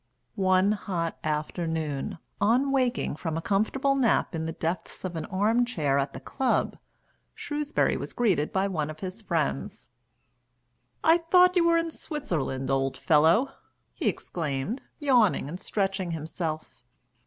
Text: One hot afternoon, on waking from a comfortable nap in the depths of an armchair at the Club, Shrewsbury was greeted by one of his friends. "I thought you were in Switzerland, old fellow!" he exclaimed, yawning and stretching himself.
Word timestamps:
One 0.33 0.71
hot 0.71 1.19
afternoon, 1.23 2.17
on 2.39 2.71
waking 2.71 3.17
from 3.17 3.37
a 3.37 3.41
comfortable 3.43 3.95
nap 3.95 4.33
in 4.33 4.47
the 4.47 4.51
depths 4.51 5.03
of 5.05 5.15
an 5.15 5.25
armchair 5.25 5.99
at 5.99 6.13
the 6.13 6.19
Club, 6.19 6.79
Shrewsbury 7.35 7.97
was 7.97 8.11
greeted 8.11 8.51
by 8.51 8.67
one 8.67 8.89
of 8.89 9.01
his 9.01 9.21
friends. 9.21 9.91
"I 11.03 11.19
thought 11.19 11.55
you 11.55 11.67
were 11.67 11.77
in 11.77 11.91
Switzerland, 11.91 12.71
old 12.71 12.97
fellow!" 12.97 13.51
he 13.93 14.07
exclaimed, 14.07 14.81
yawning 14.97 15.47
and 15.47 15.59
stretching 15.59 16.09
himself. 16.09 16.71